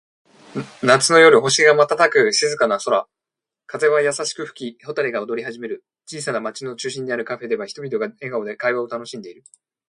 [0.81, 3.07] 夏の夜、星が瞬く静かな空。
[3.67, 5.85] 風は優しく吹き、蛍が踊り始める。
[6.07, 9.43] 小さな町の中心にあるカフェでは、人々が笑顔で会話を楽しんでいる。